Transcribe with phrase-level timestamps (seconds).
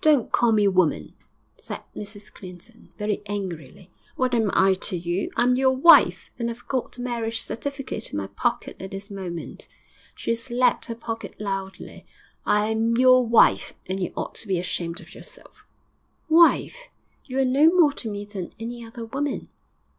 [0.00, 1.12] 'Don't call me woman!'
[1.58, 3.90] said Mrs Clinton, very angrily.
[4.16, 5.30] 'What am I to you?
[5.36, 9.68] I'm your wife, and I've got the marriage certificate in my pocket at this moment.'
[10.14, 12.06] She slapped her pocket loudly.
[12.46, 15.66] 'I'm your wife, and you ought to be ashamed of yourself.'
[16.30, 16.88] 'Wife!
[17.26, 19.50] You are no more to me than any other woman!'